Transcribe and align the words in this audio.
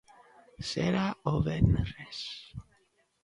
Será 0.71 1.07
o 1.31 1.33
venres. 1.47 2.17